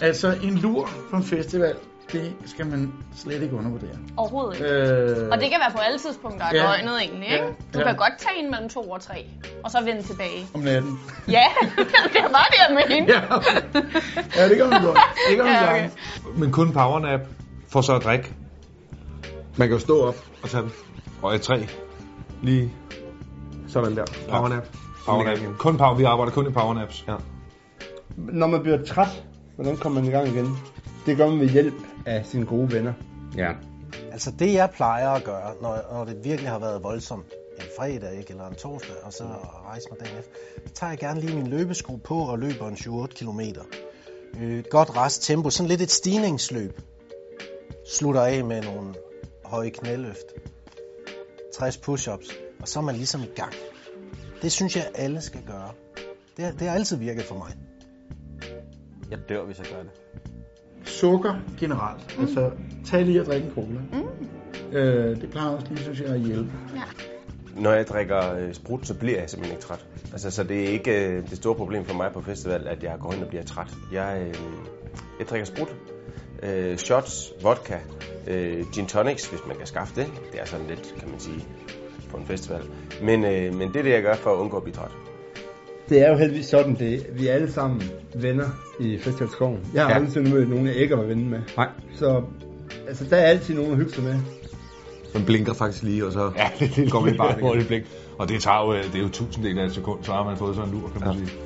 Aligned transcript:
Altså, 0.00 0.36
en 0.42 0.54
lur 0.54 0.90
på 1.10 1.16
en 1.16 1.22
festival, 1.24 1.74
det 2.12 2.32
skal 2.46 2.66
man 2.66 2.92
slet 3.16 3.42
ikke 3.42 3.54
undervurdere. 3.56 3.98
Overhovedet 4.16 4.54
ikke. 4.60 4.70
Øh, 4.72 5.28
Og 5.32 5.40
det 5.40 5.50
kan 5.50 5.60
være 5.60 5.70
på 5.72 5.78
alle 5.78 5.98
tidspunkter 5.98 6.46
af 6.46 6.52
Ja. 6.54 6.62
døgnet 6.62 7.00
egentlig, 7.02 7.28
ikke? 7.32 7.44
Ja. 7.44 7.50
Du 7.74 7.78
Ja. 7.78 7.84
kan 7.86 7.96
godt 7.96 8.12
tage 8.18 8.44
en 8.44 8.50
mellem 8.50 8.68
to 8.68 8.80
og 8.90 9.00
tre, 9.00 9.26
og 9.64 9.70
så 9.70 9.78
vende 9.84 10.02
tilbage. 10.02 10.46
Om 10.54 10.60
natten. 10.60 11.00
Ja, 11.28 11.44
det 12.14 12.22
var 12.30 12.48
det, 12.50 12.58
jeg 12.68 12.76
mente. 12.98 13.12
ja, 13.14 13.20
ja, 14.36 14.48
det 14.48 14.56
kan 14.56 14.68
man 14.70 14.82
godt. 14.84 14.98
Det 15.28 15.36
kan 15.36 15.44
man 15.44 15.54
Ja, 15.54 15.64
ja, 15.64 15.70
okay. 15.74 15.88
okay. 16.26 16.38
Men 16.40 16.52
kun 16.52 16.72
powernap 16.72 17.20
for 17.68 17.80
så 17.80 17.94
at 17.96 18.04
drikke 18.04 18.32
Man 19.56 19.68
kan 19.68 19.74
jo 19.76 19.80
stå 19.80 20.00
op. 20.06 20.16
og 20.42 20.48
tage 20.50 20.62
den. 20.62 20.72
Og 21.22 21.34
et 21.34 21.40
træ. 21.42 21.62
Lige 22.42 22.72
sådan 23.68 23.96
der. 23.96 24.04
Powernap. 24.30 24.66
Powernap. 25.06 25.38
Kun 25.58 25.76
power. 25.78 25.94
Vi 25.94 26.04
arbejder 26.04 26.32
kun 26.32 26.46
i 26.46 26.50
powernaps. 26.52 27.04
Ja. 27.08 27.14
Når 28.16 28.46
man 28.46 28.62
bliver 28.62 28.84
træt, 28.84 29.22
hvordan 29.58 29.76
kommer 29.76 30.00
man 30.00 30.10
i 30.10 30.12
gang 30.12 30.28
igen? 30.28 30.56
Det 31.06 31.16
gør 31.16 31.30
man 31.30 31.40
ved 31.40 31.48
hjælp 31.48 31.74
af 32.06 32.26
sine 32.26 32.46
gode 32.46 32.72
venner. 32.72 32.92
Ja. 33.36 33.52
Altså 34.12 34.30
det 34.38 34.52
jeg 34.52 34.70
plejer 34.70 35.10
at 35.10 35.24
gøre, 35.24 35.54
når, 35.62 35.78
når 35.92 36.04
det 36.04 36.24
virkelig 36.24 36.50
har 36.50 36.58
været 36.58 36.82
voldsomt, 36.82 37.26
en 37.58 37.64
fredag 37.78 38.18
ikke, 38.18 38.30
eller 38.30 38.46
en 38.46 38.54
torsdag, 38.54 38.94
og 39.02 39.12
så 39.12 39.24
rejse 39.66 39.86
mig 39.90 40.00
dagen 40.00 40.18
efter, 40.18 40.32
så 40.66 40.72
tager 40.74 40.90
jeg 40.90 40.98
gerne 40.98 41.20
lige 41.20 41.36
min 41.36 41.46
løbesko 41.46 41.96
på 41.96 42.18
og 42.18 42.38
løber 42.38 42.68
en 42.68 42.74
7-8 42.74 43.06
km. 43.06 43.40
Et 44.42 44.70
godt 44.70 44.96
rest 44.96 45.22
tempo, 45.22 45.50
sådan 45.50 45.68
lidt 45.68 45.80
et 45.80 45.90
stigningsløb. 45.90 46.80
Slutter 47.86 48.22
af 48.22 48.44
med 48.44 48.62
nogle 48.62 48.94
høje 49.44 49.70
knæløft, 49.70 50.26
60 51.58 51.76
push-ups, 51.76 52.32
og 52.60 52.68
så 52.68 52.78
er 52.78 52.82
man 52.82 52.94
ligesom 52.94 53.22
i 53.22 53.30
gang. 53.36 53.52
Det 54.42 54.52
synes 54.52 54.76
jeg, 54.76 54.90
alle 54.94 55.20
skal 55.20 55.40
gøre. 55.46 55.70
Det, 56.36 56.54
det 56.58 56.68
har 56.68 56.74
altid 56.74 56.96
virket 56.96 57.24
for 57.24 57.38
mig. 57.38 57.52
Jeg 59.10 59.18
dør, 59.28 59.44
hvis 59.44 59.58
jeg 59.58 59.66
gør 59.66 59.82
det. 59.82 59.90
Sukker 60.84 61.34
generelt. 61.60 62.16
Mm. 62.16 62.22
Altså, 62.24 62.50
tag 62.86 63.04
lige 63.04 63.20
og 63.20 63.26
drik 63.26 63.44
en 63.44 63.50
cola. 63.50 63.80
Mm. 63.92 64.76
Øh, 64.76 65.20
det 65.20 65.30
plejer 65.30 65.48
også 65.48 65.66
lige, 65.70 65.78
synes 65.78 66.00
jeg, 66.00 66.08
at 66.08 66.20
hjælpe. 66.20 66.50
Når 67.56 67.72
jeg 67.72 67.86
drikker 67.86 68.34
øh, 68.34 68.54
sprut, 68.54 68.86
så 68.86 68.94
bliver 68.94 69.20
jeg 69.20 69.30
simpelthen 69.30 69.56
ikke 69.56 69.66
træt. 69.66 69.86
Altså, 70.12 70.30
så 70.30 70.44
det 70.44 70.64
er 70.64 70.68
ikke 70.68 71.08
øh, 71.08 71.30
det 71.30 71.36
store 71.36 71.54
problem 71.54 71.84
for 71.84 71.94
mig 71.94 72.12
på 72.12 72.20
festival, 72.20 72.68
at 72.68 72.82
jeg 72.82 72.96
går 73.00 73.12
hen 73.12 73.22
og 73.22 73.28
bliver 73.28 73.44
træt. 73.44 73.74
Jeg, 73.92 74.22
øh, 74.28 74.34
jeg 75.18 75.26
drikker 75.26 75.44
sprut, 75.46 75.76
øh, 76.42 76.76
shots, 76.76 77.32
vodka, 77.42 77.78
øh, 78.26 78.64
gin 78.74 78.86
tonics, 78.86 79.26
hvis 79.26 79.40
man 79.46 79.56
kan 79.56 79.66
skaffe 79.66 80.00
det. 80.00 80.06
Det 80.32 80.40
er 80.40 80.44
sådan 80.44 80.66
lidt, 80.66 80.94
kan 80.98 81.10
man 81.10 81.20
sige, 81.20 81.44
på 82.10 82.16
en 82.16 82.26
festival. 82.26 82.62
Men, 83.02 83.24
øh, 83.24 83.54
men 83.54 83.68
det 83.68 83.76
er 83.76 83.82
det, 83.82 83.90
jeg 83.90 84.02
gør 84.02 84.14
for 84.14 84.32
at 84.32 84.36
undgå 84.36 84.56
at 84.56 84.62
blive 84.62 84.74
træt. 84.74 84.90
Det 85.88 86.06
er 86.06 86.10
jo 86.10 86.16
heldigvis 86.16 86.46
sådan, 86.46 86.74
det 86.74 87.06
vi 87.12 87.28
er 87.28 87.32
alle 87.34 87.52
sammen 87.52 87.82
venner 88.14 88.46
i 88.80 88.98
Festivalskoven. 88.98 89.58
Jeg 89.74 89.82
har 89.82 89.90
Ja. 89.90 89.98
ja. 89.98 90.04
aldrig 90.04 90.32
mødt 90.34 90.48
nogen, 90.50 90.66
jeg 90.66 90.74
ikke 90.74 90.96
var 90.96 91.02
venner 91.02 91.24
med. 91.30 91.40
Nej. 91.56 91.68
Så 91.94 92.22
altså, 92.88 93.04
der 93.10 93.16
er 93.16 93.22
altid 93.26 93.54
nogen 93.54 93.70
at 93.70 93.76
hygge 93.76 93.92
sig 93.92 94.04
med. 94.04 94.14
Man 95.14 95.24
blinker 95.24 95.52
faktisk 95.54 95.82
lige, 95.82 96.06
og 96.06 96.12
så 96.12 96.30
Ja, 96.36 96.48
det, 96.58 96.76
det 96.76 96.90
går 96.92 97.04
vi 97.04 97.12
bare 97.12 97.34
hurtigt 97.40 97.68
blik. 97.68 97.82
Og 98.18 98.28
det 98.28 98.42
tager 98.42 98.66
jo, 98.66 98.72
det 98.72 98.94
er 98.94 99.02
jo 99.02 99.08
tusinddel 99.08 99.58
af 99.58 99.64
et 99.64 99.72
sekund, 99.74 99.98
så 100.02 100.12
har 100.12 100.24
man 100.24 100.36
fået 100.36 100.56
sådan 100.56 100.68
en 100.70 100.80
lur, 100.80 100.88
kan 100.88 101.00
man 101.00 101.10
ja. 101.18 101.24
sige. 101.24 101.38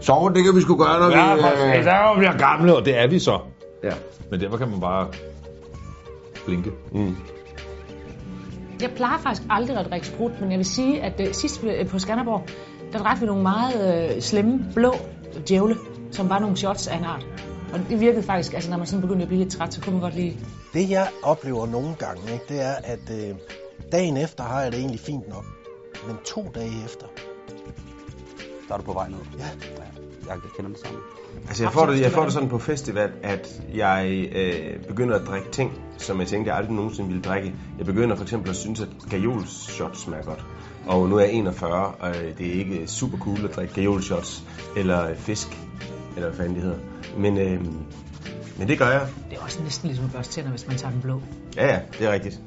Så 0.00 0.32
det 0.34 0.44
kan 0.44 0.56
vi 0.56 0.60
sgu 0.60 0.76
gøre, 0.76 1.00
når 1.00 1.10
Ja, 1.16 1.34
vi... 1.34 1.40
for 1.40 1.78
øh... 1.78 1.84
så 1.84 2.14
bliver 2.18 2.38
gamle, 2.38 2.76
og 2.76 2.84
det 2.84 2.98
er 2.98 3.06
vi 3.06 3.18
så. 3.18 3.38
Ja. 3.84 3.92
Men 4.30 4.40
derfor 4.40 4.56
kan 4.56 4.68
man 4.70 4.80
bare 4.80 5.08
blinke. 6.46 6.70
Mm. 6.92 7.16
Jeg 8.82 8.90
plejer 8.96 9.18
faktisk 9.18 9.42
aldrig 9.50 9.78
at 9.78 9.86
drikke 9.90 10.06
sprut, 10.06 10.32
men 10.40 10.50
jeg 10.50 10.58
vil 10.58 10.66
sige, 10.66 11.02
at 11.02 11.20
øh, 11.20 11.34
sidst 11.34 11.64
øh, 11.64 11.86
på 11.88 11.98
Skanderborg, 11.98 12.42
der 12.94 13.02
drak 13.02 13.20
vi 13.20 13.26
nogle 13.26 13.42
meget 13.42 14.14
øh, 14.14 14.22
slemme 14.22 14.66
blå 14.74 14.94
djævle, 15.48 15.76
som 16.10 16.28
var 16.28 16.38
nogle 16.38 16.56
shots 16.56 16.86
af 16.86 16.96
en 16.96 17.04
art. 17.04 17.26
Og 17.72 17.80
det 17.90 18.00
virkede 18.00 18.22
faktisk, 18.22 18.54
altså 18.54 18.70
når 18.70 18.76
man 18.76 18.86
sådan 18.86 19.00
begyndte 19.00 19.22
at 19.22 19.28
blive 19.28 19.42
lidt 19.42 19.52
træt, 19.52 19.74
så 19.74 19.80
kunne 19.80 19.92
man 19.92 20.02
godt 20.02 20.14
lige... 20.14 20.38
Det 20.72 20.90
jeg 20.90 21.08
oplever 21.22 21.66
nogle 21.66 21.94
gange, 21.94 22.32
ikke, 22.32 22.44
det 22.48 22.62
er, 22.62 22.74
at 22.84 23.10
øh, 23.10 23.34
dagen 23.92 24.16
efter 24.16 24.44
har 24.44 24.62
jeg 24.62 24.72
det 24.72 24.80
egentlig 24.80 25.00
fint 25.00 25.28
nok. 25.28 25.44
Men 26.06 26.16
to 26.24 26.50
dage 26.54 26.84
efter, 26.84 27.06
Der 28.68 28.74
er 28.74 28.78
du 28.78 28.84
på 28.84 28.92
vej 28.92 29.08
ned. 29.08 29.18
ja, 29.38 29.44
Jeg 30.28 30.36
kender 30.56 30.70
det 30.70 30.80
samme. 30.80 30.98
Altså, 31.48 31.62
jeg 31.64 31.72
får, 31.72 31.86
det, 31.86 32.00
jeg 32.00 32.12
får 32.12 32.24
det 32.24 32.32
sådan 32.32 32.48
på 32.48 32.58
festival, 32.58 33.12
at 33.22 33.62
jeg 33.74 34.28
øh, 34.34 34.86
begynder 34.88 35.18
at 35.18 35.26
drikke 35.26 35.50
ting, 35.50 35.72
som 35.98 36.20
jeg 36.20 36.28
tænkte, 36.28 36.48
jeg 36.48 36.58
aldrig 36.58 36.74
nogensinde 36.74 37.08
ville 37.08 37.22
drikke. 37.22 37.54
Jeg 37.78 37.86
begynder 37.86 38.16
for 38.16 38.22
eksempel 38.22 38.50
at 38.50 38.56
synes, 38.56 38.80
at 38.80 38.88
gajolshots 39.10 40.00
smager 40.00 40.24
godt. 40.24 40.44
Og 40.86 41.08
nu 41.08 41.16
er 41.16 41.20
jeg 41.20 41.32
41, 41.32 41.72
og 41.86 42.14
det 42.38 42.46
er 42.46 42.52
ikke 42.52 42.86
super 42.86 43.18
cool 43.18 43.44
at 43.44 43.56
drikke 43.56 43.74
gajolshots, 43.74 44.44
eller 44.76 45.08
øh, 45.08 45.16
fisk, 45.16 45.58
eller 46.16 46.28
hvad 46.28 46.36
fanden 46.36 46.54
det 46.54 46.62
hedder. 46.62 46.78
Men, 47.16 47.38
øh, 47.38 47.64
men 48.58 48.68
det 48.68 48.78
gør 48.78 48.88
jeg. 48.88 49.08
Det 49.30 49.38
er 49.38 49.42
også 49.42 49.62
næsten 49.62 49.88
ligesom 49.88 50.04
at 50.04 50.12
børste 50.12 50.32
tænder, 50.32 50.50
hvis 50.50 50.66
man 50.66 50.76
tager 50.76 50.92
den 50.92 51.00
blå. 51.00 51.22
Ja, 51.56 51.66
ja, 51.66 51.80
det 51.98 52.06
er 52.06 52.12
rigtigt. 52.12 52.40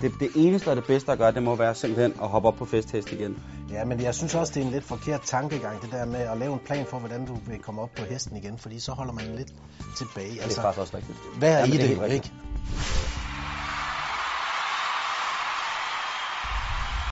Det, 0.00 0.20
det 0.20 0.30
eneste 0.34 0.68
og 0.68 0.76
det 0.76 0.84
bedste 0.84 1.12
at 1.12 1.18
gøre, 1.18 1.32
det 1.32 1.42
må 1.42 1.56
være 1.56 1.74
simpelthen 1.74 2.12
at 2.22 2.28
hoppe 2.28 2.48
op 2.48 2.56
på 2.56 2.64
festhest 2.64 3.12
igen. 3.12 3.38
ja, 3.70 3.84
men 3.84 4.00
jeg 4.02 4.14
synes 4.14 4.34
også, 4.34 4.52
det 4.54 4.60
er 4.62 4.64
en 4.66 4.72
lidt 4.72 4.84
forkert 4.84 5.20
tankegang, 5.20 5.82
det 5.82 5.90
der 5.92 6.04
med 6.04 6.20
at 6.20 6.38
lave 6.38 6.52
en 6.52 6.60
plan 6.66 6.86
for, 6.86 6.98
hvordan 6.98 7.26
du 7.26 7.34
vil 7.46 7.58
komme 7.58 7.80
op 7.82 7.90
på 7.96 8.04
hesten 8.04 8.36
igen, 8.36 8.58
fordi 8.58 8.78
så 8.80 8.92
holder 8.92 9.12
man 9.12 9.24
lidt 9.36 9.52
tilbage. 9.96 10.30
Det 10.30 10.38
er 10.38 10.42
Altså, 10.42 10.60
faktisk 10.60 10.80
også 10.80 10.96
rigtigt. 10.96 11.18
hvad 11.38 11.52
er 11.52 11.58
Jamen, 11.58 11.74
i 11.74 11.78
det 11.78 11.98
det, 12.00 12.12
ikke? 12.12 12.32